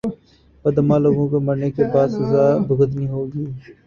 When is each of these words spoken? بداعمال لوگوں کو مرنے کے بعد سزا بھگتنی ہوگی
بداعمال 0.65 1.01
لوگوں 1.03 1.25
کو 1.31 1.37
مرنے 1.47 1.69
کے 1.75 1.83
بعد 1.93 2.07
سزا 2.15 2.45
بھگتنی 2.67 3.05
ہوگی 3.07 3.45